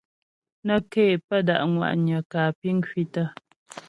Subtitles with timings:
[0.65, 3.23] Nə́ ké pə́ da' ŋwa'nyə kǎ piŋ kwǐtə.